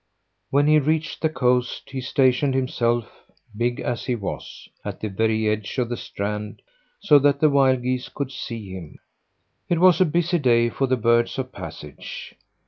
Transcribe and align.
When 0.49 0.65
he 0.65 0.79
reached 0.79 1.21
the 1.21 1.29
coast 1.29 1.91
he 1.91 2.01
stationed 2.01 2.55
himself, 2.55 3.07
big 3.55 3.79
as 3.79 4.05
he 4.05 4.15
was, 4.15 4.67
at 4.83 4.99
the 4.99 5.09
very 5.09 5.47
edge 5.47 5.77
of 5.77 5.89
the 5.89 5.95
strand, 5.95 6.63
so 6.99 7.19
that 7.19 7.39
the 7.39 7.51
wild 7.51 7.83
geese 7.83 8.09
could 8.09 8.31
see 8.31 8.71
him. 8.73 8.97
It 9.69 9.79
was 9.79 10.01
a 10.01 10.05
busy 10.05 10.39
day 10.39 10.69
for 10.71 10.87
the 10.87 10.97
birds 10.97 11.37
of 11.37 11.51
passage. 11.51 12.33